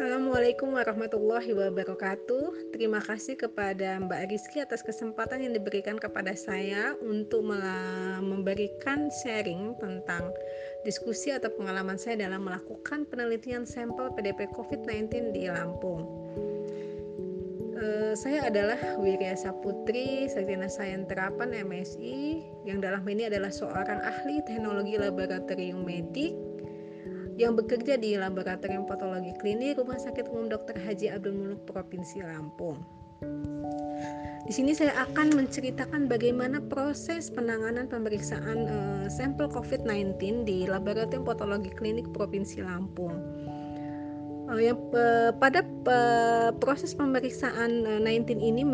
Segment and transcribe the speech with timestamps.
[0.00, 2.72] Assalamualaikum warahmatullahi wabarakatuh.
[2.72, 7.44] Terima kasih kepada Mbak Rizky atas kesempatan yang diberikan kepada saya untuk
[8.24, 10.32] memberikan sharing tentang
[10.88, 16.08] diskusi atau pengalaman saya dalam melakukan penelitian sampel PDP COVID-19 di Lampung.
[17.76, 24.40] Uh, saya adalah Wirya Saputri, Sarjana Sains Terapan MSI, yang dalam ini adalah seorang ahli
[24.48, 26.32] teknologi laboratorium medik
[27.40, 30.76] yang bekerja di Laboratorium Patologi Klinik Rumah Sakit Umum Dr.
[30.76, 32.76] Haji Abdul Muluk Provinsi Lampung.
[34.44, 41.72] Di sini saya akan menceritakan bagaimana proses penanganan pemeriksaan uh, sampel COVID-19 di Laboratorium Patologi
[41.72, 43.16] Klinik Provinsi Lampung.
[44.52, 48.68] Uh, yang uh, pada uh, proses pemeriksaan uh, 19 ini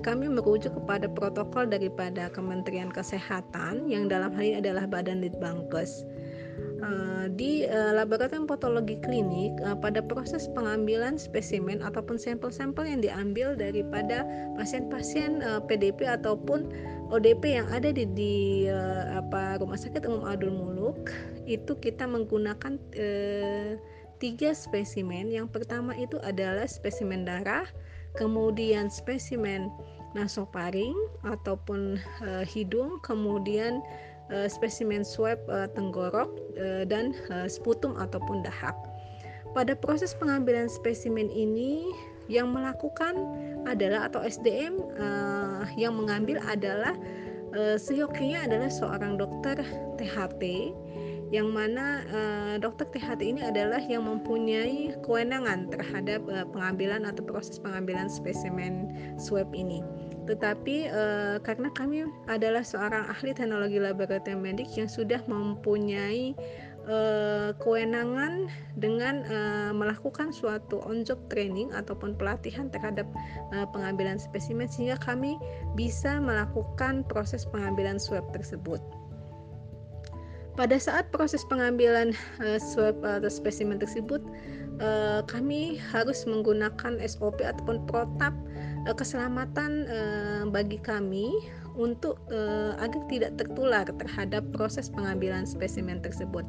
[0.00, 6.00] kami merujuk kepada protokol daripada Kementerian Kesehatan yang dalam hal ini adalah Badan Litbangkes.
[7.32, 14.22] Di uh, laboratorium patologi klinik uh, pada proses pengambilan spesimen ataupun sampel-sampel yang diambil daripada
[14.54, 16.68] pasien-pasien PDP ataupun
[17.10, 18.36] ODP yang ada di, di
[19.14, 21.10] apa rumah sakit umum Abdul Muluk
[21.46, 23.78] itu kita menggunakan uh,
[24.18, 25.30] tiga spesimen.
[25.30, 27.68] Yang pertama itu adalah spesimen darah,
[28.18, 29.70] kemudian spesimen
[30.16, 30.96] nasofaring
[31.28, 33.84] ataupun uh, hidung, kemudian
[34.32, 38.74] uh, spesimen swab uh, tenggorok uh, dan uh, sputum ataupun dahak.
[39.54, 41.88] Pada proses pengambilan spesimen ini
[42.28, 43.16] yang melakukan
[43.64, 46.92] adalah atau SDM uh, yang mengambil adalah
[47.54, 49.62] uh, seyokinya adalah seorang dokter
[49.96, 50.74] THT
[51.34, 57.58] yang mana uh, dokter THT ini adalah yang mempunyai kewenangan terhadap uh, pengambilan atau proses
[57.58, 59.82] pengambilan spesimen swab ini.
[60.26, 66.34] Tetapi uh, karena kami adalah seorang ahli teknologi laboratorium medik yang sudah mempunyai
[66.90, 73.06] uh, kewenangan dengan uh, melakukan suatu on-job training ataupun pelatihan terhadap
[73.54, 75.38] uh, pengambilan spesimen sehingga kami
[75.78, 78.82] bisa melakukan proses pengambilan swab tersebut.
[80.56, 84.24] Pada saat proses pengambilan uh, swab atau spesimen tersebut,
[84.80, 88.32] uh, kami harus menggunakan SOP ataupun protap
[88.94, 91.32] keselamatan uh, bagi kami
[91.74, 96.46] untuk uh, agar tidak tertular terhadap proses pengambilan spesimen tersebut.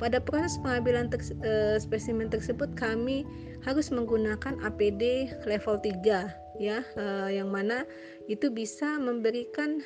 [0.00, 3.28] Pada proses pengambilan ter, uh, spesimen tersebut kami
[3.66, 7.82] harus menggunakan APD level 3 ya uh, yang mana
[8.30, 9.82] itu bisa memberikan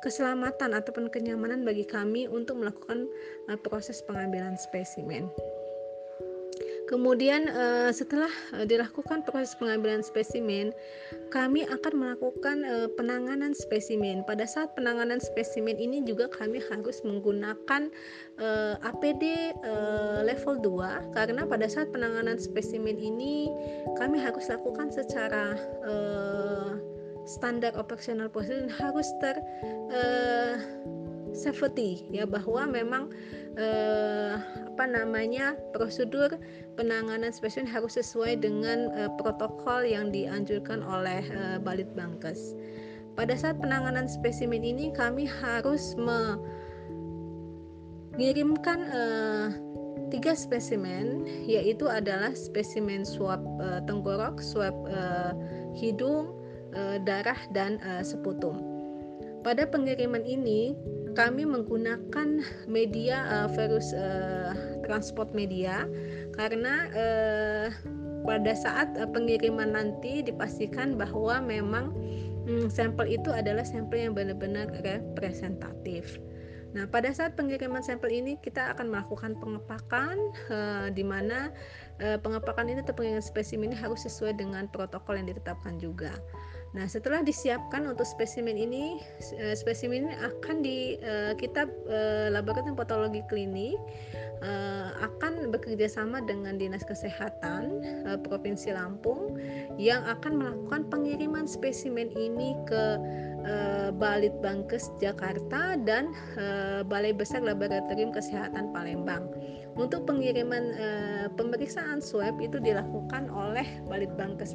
[0.00, 3.04] keselamatan ataupun kenyamanan bagi kami untuk melakukan
[3.60, 5.28] proses pengambilan spesimen.
[6.90, 10.74] Kemudian uh, setelah uh, dilakukan proses pengambilan spesimen,
[11.30, 14.26] kami akan melakukan uh, penanganan spesimen.
[14.26, 17.94] Pada saat penanganan spesimen ini juga kami harus menggunakan
[18.42, 23.46] uh, APD uh, level 2 karena pada saat penanganan spesimen ini
[23.94, 25.54] kami harus lakukan secara
[25.86, 26.74] uh,
[27.30, 29.38] standar operasional prosedur harus ter
[29.94, 30.58] uh,
[31.32, 33.10] safety ya bahwa memang
[33.58, 34.38] uh,
[34.74, 36.38] apa namanya prosedur
[36.74, 42.54] penanganan spesimen harus sesuai dengan uh, protokol yang dianjurkan oleh uh, Balitbangkes.
[43.18, 45.98] Pada saat penanganan spesimen ini kami harus
[48.16, 49.52] mengirimkan uh,
[50.10, 55.34] tiga spesimen yaitu adalah spesimen swab uh, tenggorok, swab uh,
[55.76, 56.32] hidung,
[56.74, 58.58] uh, darah dan uh, seputum.
[59.40, 60.76] Pada pengiriman ini
[61.14, 64.54] kami menggunakan media uh, virus uh,
[64.86, 65.86] transport media
[66.34, 67.66] karena uh,
[68.24, 71.92] pada saat uh, pengiriman nanti dipastikan bahwa memang
[72.46, 76.20] um, sampel itu adalah sampel yang benar-benar representatif.
[76.70, 80.16] Nah, pada saat pengiriman sampel ini kita akan melakukan pengepakan
[80.54, 81.50] uh, di mana
[81.98, 86.14] uh, pengepakan ini atau pengiriman spesimen ini harus sesuai dengan protokol yang ditetapkan juga.
[86.70, 89.02] Nah, setelah disiapkan untuk spesimen ini,
[89.34, 93.78] eh, spesimen ini akan di uh, kita uh, laboratorium patologi klinik
[95.04, 97.84] akan bekerja sama dengan Dinas Kesehatan
[98.24, 99.36] Provinsi Lampung
[99.76, 102.84] yang akan melakukan pengiriman spesimen ini ke
[103.44, 106.16] uh, Balitbangkes Jakarta dan
[106.88, 109.28] Balai Besar Laboratorium Kesehatan Palembang.
[109.80, 110.88] Untuk pengiriman e,
[111.40, 114.52] pemeriksaan swab itu dilakukan oleh Balitbangkes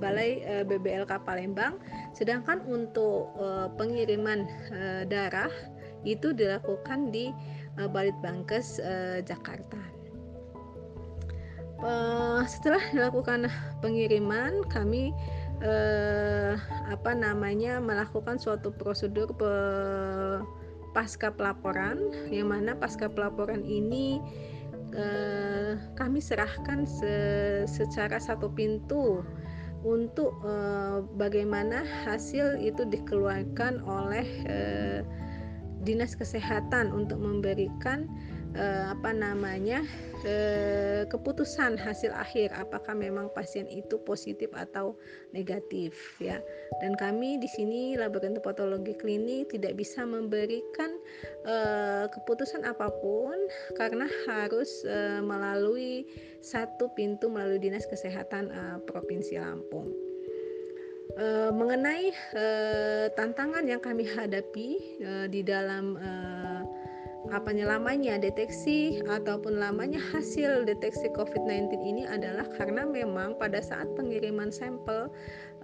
[0.00, 1.76] Balai e, BBLK Palembang,
[2.16, 5.52] sedangkan untuk e, pengiriman e, darah
[6.08, 7.36] itu dilakukan di
[7.76, 9.76] e, Balitbangkes e, Jakarta.
[11.84, 11.92] E,
[12.48, 13.52] setelah dilakukan
[13.84, 15.12] pengiriman, kami
[15.64, 16.52] eh,
[16.92, 19.52] apa namanya melakukan suatu prosedur pe,
[20.96, 22.00] pasca pelaporan
[22.32, 24.16] yang mana pasca pelaporan ini
[24.96, 27.14] uh, kami serahkan se
[27.68, 29.20] secara satu pintu
[29.84, 35.00] untuk uh, bagaimana hasil itu dikeluarkan oleh uh,
[35.84, 38.08] dinas kesehatan untuk memberikan
[38.56, 39.84] uh, apa namanya
[40.24, 44.96] uh, keputusan hasil akhir apakah memang pasien itu positif atau
[45.36, 46.40] negatif ya
[46.80, 50.96] dan kami di sini laboratorium patologi klinik tidak bisa memberikan
[51.44, 53.36] uh, keputusan apa pun
[53.76, 56.08] karena harus uh, melalui
[56.40, 59.90] satu pintu melalui dinas kesehatan uh, provinsi Lampung.
[61.16, 66.55] Uh, mengenai uh, tantangan yang kami hadapi uh, di dalam uh,
[67.34, 74.50] apanya lamanya deteksi ataupun lamanya hasil deteksi COVID-19 ini adalah karena memang pada saat pengiriman
[74.54, 75.10] sampel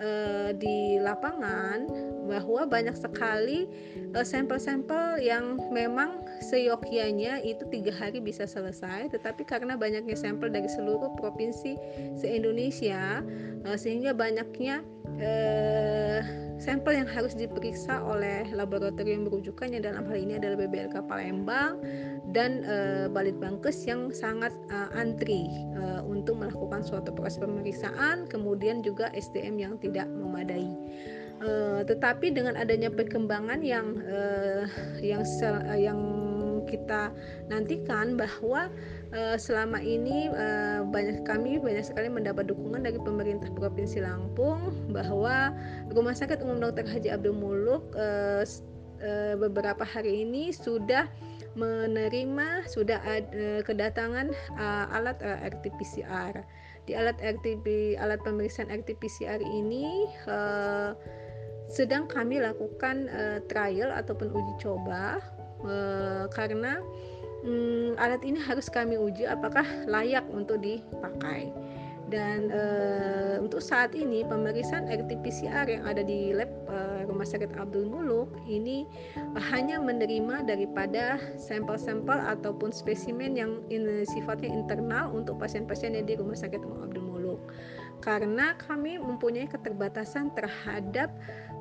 [0.03, 0.11] e,
[0.59, 1.87] di lapangan
[2.27, 3.67] bahwa banyak sekali
[4.13, 10.67] sampel sampel-sampel yang memang seyogyanya itu tiga hari bisa selesai tetapi karena banyaknya sampel dari
[10.67, 11.79] seluruh provinsi
[12.19, 13.23] se-Indonesia
[13.65, 14.83] e, sehingga banyaknya
[15.19, 15.33] e,
[16.63, 21.83] Sampel yang harus diperiksa oleh laboratorium rujukannya dalam hal ini adalah BBLK Palembang
[22.31, 22.77] dan e,
[23.11, 29.75] Balitbangkes yang sangat e, antri e, untuk melakukan suatu proses pemeriksaan, kemudian juga SDM yang
[29.83, 30.71] tidak memadai.
[31.43, 34.19] E, tetapi dengan adanya perkembangan yang e,
[35.03, 35.99] yang sel, yang
[36.71, 37.11] kita
[37.51, 38.71] nantikan bahwa
[39.13, 45.53] uh, selama ini uh, banyak kami banyak sekali mendapat dukungan dari pemerintah Provinsi Lampung bahwa
[45.93, 46.89] Rumah Sakit Umum Dr.
[46.89, 48.43] Haji Abdul Muluk uh,
[49.05, 51.07] uh, beberapa hari ini sudah
[51.53, 56.41] menerima sudah ada kedatangan uh, alat uh, RT-PCR.
[56.89, 57.63] Di alat RT
[58.01, 60.97] alat pemeriksaan RT-PCR ini uh,
[61.71, 65.21] sedang kami lakukan uh, trial ataupun uji coba
[65.63, 66.83] uh, karena
[67.43, 71.51] hmm, alat ini harus kami uji apakah layak untuk dipakai.
[72.13, 72.63] Dan e,
[73.41, 78.85] untuk saat ini pemeriksaan RT-PCR yang ada di lab e, Rumah Sakit Abdul Muluk ini
[79.49, 86.37] hanya menerima daripada sampel-sampel ataupun spesimen yang in, sifatnya internal untuk pasien-pasien yang di Rumah
[86.37, 87.02] Sakit Abdul
[88.03, 91.09] karena kami mempunyai keterbatasan terhadap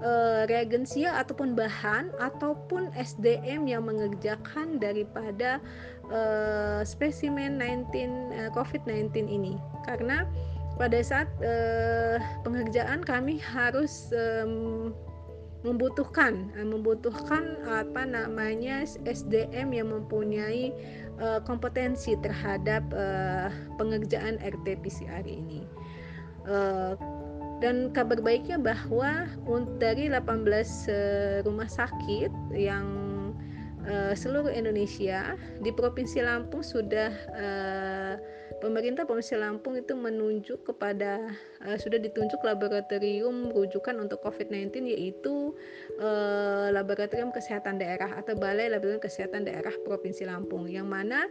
[0.01, 5.61] uh, reagensia ataupun bahan ataupun SDM yang mengerjakan daripada
[6.09, 7.93] uh, spesimen 19
[8.33, 9.55] uh, COVID-19 ini
[9.85, 10.25] karena
[10.81, 14.91] pada saat uh, pengerjaan kami harus um,
[15.61, 20.73] membutuhkan membutuhkan apa namanya SDM yang mempunyai
[21.45, 22.81] kompetensi terhadap
[23.77, 25.61] pengerjaan RT PCR ini.
[26.45, 26.97] Uh,
[27.61, 29.29] dan kabar baiknya bahwa
[29.77, 32.89] dari 18 uh, rumah sakit yang
[33.85, 37.13] uh, seluruh Indonesia di Provinsi Lampung sudah
[38.57, 41.29] pemerintah Provinsi Lampung itu menunjuk kepada
[41.77, 45.53] sudah ditunjuk laboratorium rujukan untuk COVID-19 yaitu
[46.73, 51.25] Laboratorium Kesehatan Daerah atau Balai Laboratorium Kesehatan Daerah Provinsi Lampung yang mana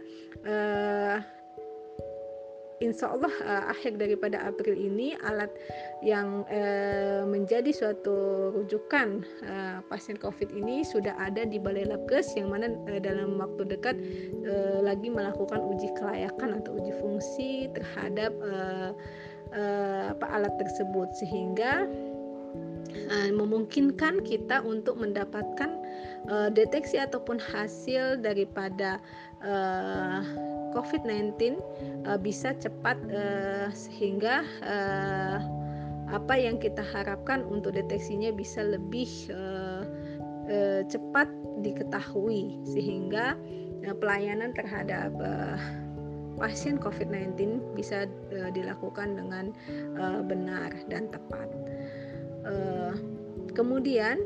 [2.81, 5.53] insya Allah uh, akhir daripada April ini alat
[6.01, 12.49] yang uh, menjadi suatu rujukan uh, pasien COVID ini sudah ada di Balai Labkes yang
[12.49, 13.95] mana uh, dalam waktu dekat
[14.43, 18.91] uh, lagi melakukan uji kelayakan atau uji fungsi terhadap uh,
[19.53, 21.13] uh, alat tersebut.
[21.15, 21.85] Sehingga
[23.31, 25.71] memungkinkan kita untuk mendapatkan
[26.27, 28.99] uh, deteksi ataupun hasil daripada
[29.43, 31.59] uh, COVID-19
[32.07, 35.37] uh, bisa cepat uh, sehingga uh,
[36.11, 39.83] apa yang kita harapkan untuk deteksinya bisa lebih uh,
[40.51, 41.31] uh, cepat
[41.63, 43.39] diketahui sehingga
[43.87, 45.59] uh, pelayanan terhadap uh,
[46.35, 49.53] pasien COVID-19 bisa uh, dilakukan dengan
[49.99, 51.47] uh, benar dan tepat.
[52.41, 52.97] Uh,
[53.53, 54.25] kemudian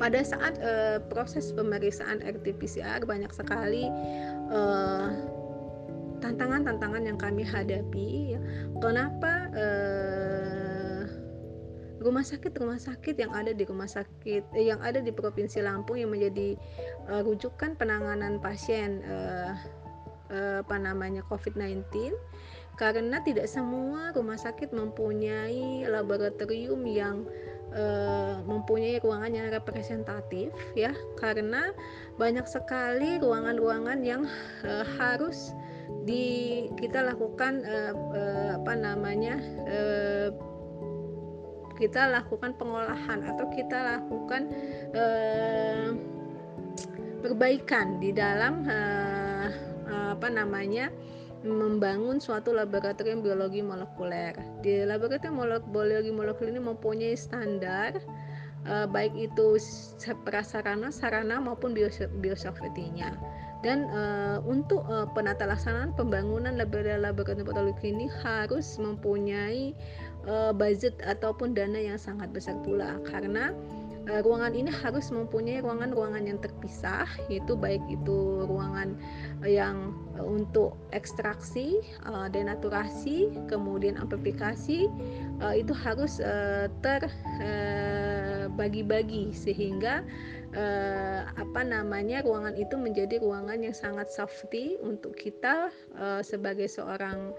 [0.00, 3.84] pada saat uh, proses pemeriksaan RT-PCR banyak sekali
[6.20, 8.36] tantangan-tantangan uh, yang kami hadapi.
[8.36, 8.40] Ya.
[8.82, 11.02] Kenapa uh,
[12.00, 16.00] rumah sakit rumah sakit yang ada di rumah sakit eh, yang ada di provinsi Lampung
[16.00, 16.56] yang menjadi
[17.12, 19.54] uh, rujukan penanganan pasien uh,
[20.30, 22.14] apa namanya COVID-19
[22.78, 27.26] karena tidak semua rumah sakit mempunyai laboratorium yang
[28.50, 31.70] mempunyai ruangan yang representatif ya karena
[32.18, 34.26] banyak sekali ruangan-ruangan yang
[34.66, 35.54] uh, harus
[36.02, 39.38] di kita lakukan uh, uh, apa namanya
[39.70, 40.28] uh,
[41.80, 44.52] kita lakukan pengolahan atau kita lakukan
[44.92, 45.96] uh,
[47.24, 49.48] perbaikan di dalam uh,
[49.90, 50.92] apa namanya
[51.40, 54.36] membangun suatu laboratorium biologi molekuler.
[54.60, 55.40] Di laboratorium
[55.72, 57.96] biologi molekuler ini mempunyai standar
[58.68, 59.56] uh, baik itu
[60.26, 61.72] prasarana, sarana maupun
[62.20, 63.16] biosafety-nya.
[63.60, 69.76] Dan uh, untuk uh, penata laksanaan pembangunan laboratorium patologi ini harus mempunyai
[70.24, 73.52] uh, budget ataupun dana yang sangat besar pula karena
[74.08, 78.96] uh, ruangan ini harus mempunyai ruangan-ruangan yang terpisah yaitu baik itu ruangan
[79.44, 81.82] yang uh, untuk ekstraksi,
[82.32, 84.88] denaturasi, kemudian amplifikasi
[85.56, 86.20] itu harus
[86.84, 87.02] ter
[88.54, 90.02] bagi-bagi sehingga
[90.54, 97.30] eh, apa namanya ruangan itu menjadi ruangan yang sangat safety untuk kita eh, sebagai seorang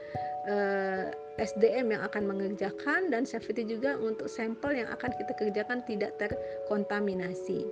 [0.47, 6.15] eh, SDM yang akan mengerjakan dan safety juga untuk sampel yang akan kita kerjakan tidak
[6.21, 7.65] terkontaminasi.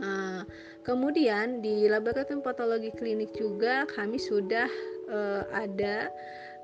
[0.00, 0.42] Uh,
[0.82, 4.66] kemudian di laboratorium patologi klinik juga kami sudah
[5.12, 6.08] uh, ada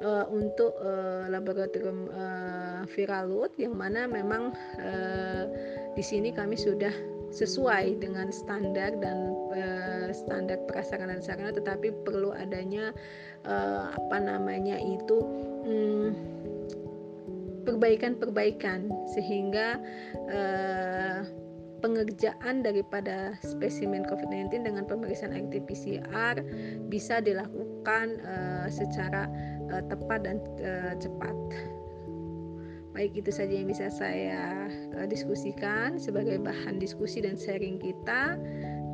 [0.02, 5.44] uh, untuk uh, laboratorium uh, viral load yang mana memang uh,
[5.96, 6.92] di sini kami sudah
[7.32, 12.94] sesuai dengan standar dan uh, standar prasarana dan sarana tetapi perlu adanya
[13.44, 15.18] uh, apa namanya itu
[15.66, 16.14] um,
[17.66, 19.82] perbaikan-perbaikan sehingga
[20.30, 21.26] uh,
[21.84, 26.40] pengerjaan daripada spesimen COVID-19 dengan pemeriksaan RT-PCR
[26.88, 29.28] bisa dilakukan uh, secara
[29.72, 31.36] uh, tepat dan uh, cepat.
[32.96, 38.40] Baik itu saja yang bisa saya uh, diskusikan sebagai bahan diskusi dan sharing kita.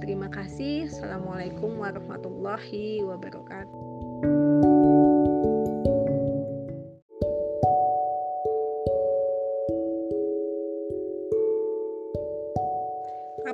[0.02, 0.90] Terima kasih.
[0.90, 3.81] Assalamualaikum warahmatullahi wabarakatuh.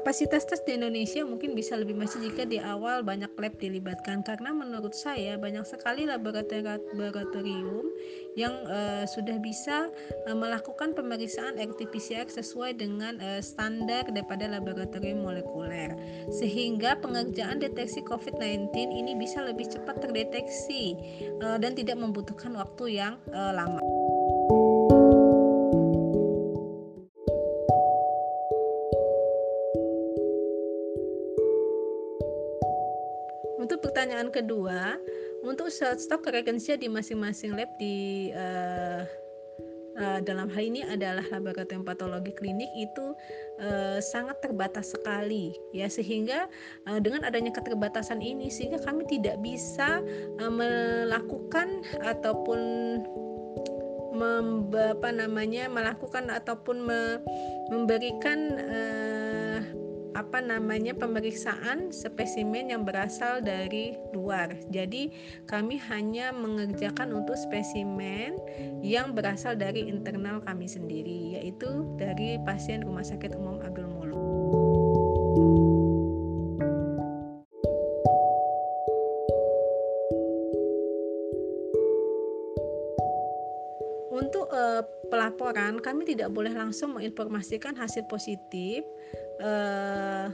[0.08, 4.56] Kapasitas tes di Indonesia mungkin bisa lebih masih jika di awal banyak lab dilibatkan karena
[4.56, 7.84] menurut saya banyak sekali laboratorium
[8.32, 9.92] yang uh, sudah bisa
[10.24, 15.92] uh, melakukan pemeriksaan RT-PCR sesuai dengan uh, standar daripada laboratorium molekuler
[16.32, 20.96] sehingga pengerjaan deteksi COVID-19 ini bisa lebih cepat terdeteksi
[21.44, 23.84] uh, dan tidak membutuhkan waktu yang uh, lama.
[34.38, 34.96] Kedua,
[35.42, 39.02] untuk stok reagensia di masing-masing lab di uh,
[39.98, 43.14] uh, dalam hal ini adalah laboratorium patologi klinik itu
[43.62, 45.90] uh, sangat terbatas sekali ya.
[45.90, 46.46] Sehingga
[46.86, 50.02] uh, dengan adanya keterbatasan ini sehingga kami tidak bisa
[50.38, 52.60] uh, melakukan ataupun
[54.18, 57.22] mem, apa namanya melakukan ataupun me,
[57.70, 59.07] memberikan uh,
[60.18, 64.50] apa namanya pemeriksaan spesimen yang berasal dari luar.
[64.74, 65.14] Jadi
[65.46, 68.34] kami hanya mengerjakan untuk spesimen
[68.82, 74.26] yang berasal dari internal kami sendiri yaitu dari pasien Rumah Sakit Umum Abdul Muluk.
[84.18, 84.82] Untuk uh,
[85.14, 88.82] pelaporan, kami tidak boleh langsung menginformasikan hasil positif
[89.42, 90.26] uh,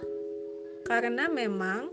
[0.84, 1.88] karena memang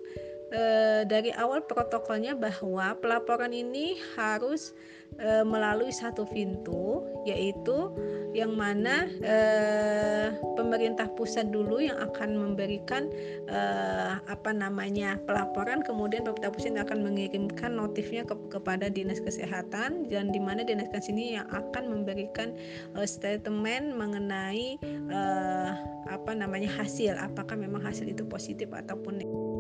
[0.52, 4.76] uh, dari awal protokolnya bahwa pelaporan ini harus
[5.20, 7.94] uh, melalui satu pintu yaitu
[8.32, 13.12] yang mana eh, pemerintah pusat dulu yang akan memberikan
[13.52, 20.32] eh, apa namanya pelaporan kemudian pemerintah pusat akan mengirimkan notifnya ke, kepada dinas kesehatan dan
[20.32, 22.56] di mana dinas kesehatan ini yang akan memberikan
[22.96, 24.80] eh, statement mengenai
[25.12, 25.72] eh,
[26.08, 29.51] apa namanya hasil apakah memang hasil itu positif ataupun negatif.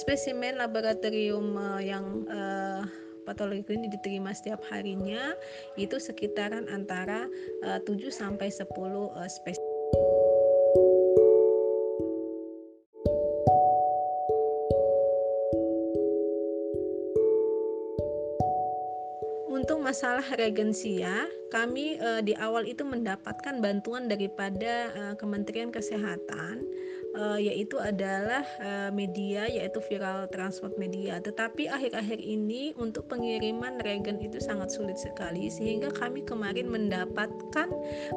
[0.00, 2.88] Spesimen laboratorium uh, yang uh,
[3.28, 5.36] patologi ini diterima setiap harinya
[5.76, 7.28] itu sekitaran antara
[7.68, 9.68] uh, 7 sampai 10 uh, spesimen.
[19.52, 26.64] Untuk masalah reagensia, kami uh, di awal itu mendapatkan bantuan daripada uh, Kementerian Kesehatan
[27.16, 31.18] uh, yaitu adalah uh, media yaitu viral transport media.
[31.18, 37.68] Tetapi akhir-akhir ini untuk pengiriman regen itu sangat sulit sekali sehingga kami kemarin mendapatkan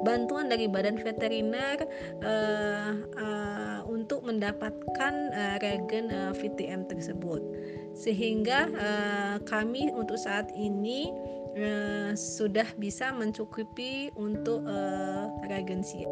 [0.05, 1.81] bantuan dari Badan Veteriner
[2.21, 7.41] uh, uh, untuk mendapatkan uh, regen uh, VTM tersebut.
[7.93, 11.13] Sehingga uh, kami untuk saat ini
[11.57, 16.09] uh, sudah bisa mencukupi untuk uh, reagensia.